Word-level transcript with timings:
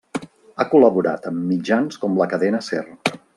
Ha 0.61 0.65
col·laborat 0.71 1.27
amb 1.31 1.45
mitjans 1.51 2.01
com 2.05 2.17
la 2.23 2.29
Cadena 2.33 2.63
Ser. 2.71 2.83